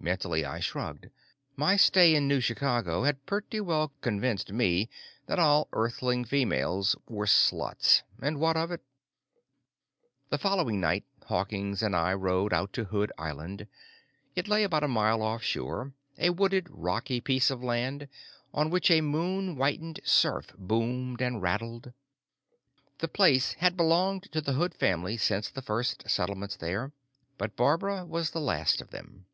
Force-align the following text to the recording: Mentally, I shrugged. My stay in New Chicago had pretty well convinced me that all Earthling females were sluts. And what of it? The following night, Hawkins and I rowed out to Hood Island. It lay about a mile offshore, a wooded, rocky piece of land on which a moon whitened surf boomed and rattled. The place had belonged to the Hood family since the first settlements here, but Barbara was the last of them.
Mentally, 0.00 0.44
I 0.44 0.60
shrugged. 0.60 1.10
My 1.56 1.76
stay 1.76 2.14
in 2.14 2.28
New 2.28 2.38
Chicago 2.40 3.02
had 3.02 3.26
pretty 3.26 3.60
well 3.60 3.92
convinced 4.00 4.52
me 4.52 4.88
that 5.26 5.40
all 5.40 5.68
Earthling 5.72 6.24
females 6.24 6.94
were 7.08 7.26
sluts. 7.26 8.04
And 8.22 8.38
what 8.38 8.56
of 8.56 8.70
it? 8.70 8.80
The 10.30 10.38
following 10.38 10.80
night, 10.80 11.04
Hawkins 11.26 11.82
and 11.82 11.96
I 11.96 12.14
rowed 12.14 12.52
out 12.52 12.72
to 12.74 12.84
Hood 12.84 13.10
Island. 13.18 13.66
It 14.36 14.46
lay 14.46 14.62
about 14.62 14.84
a 14.84 14.88
mile 14.88 15.20
offshore, 15.20 15.92
a 16.16 16.30
wooded, 16.30 16.68
rocky 16.70 17.20
piece 17.20 17.50
of 17.50 17.64
land 17.64 18.06
on 18.54 18.70
which 18.70 18.92
a 18.92 19.00
moon 19.00 19.56
whitened 19.56 19.98
surf 20.04 20.52
boomed 20.56 21.20
and 21.20 21.42
rattled. 21.42 21.92
The 23.00 23.08
place 23.08 23.54
had 23.54 23.76
belonged 23.76 24.30
to 24.32 24.40
the 24.40 24.52
Hood 24.52 24.74
family 24.74 25.16
since 25.16 25.50
the 25.50 25.60
first 25.60 26.08
settlements 26.08 26.56
here, 26.60 26.92
but 27.36 27.56
Barbara 27.56 28.06
was 28.06 28.30
the 28.30 28.40
last 28.40 28.80
of 28.80 28.90
them. 28.90 29.24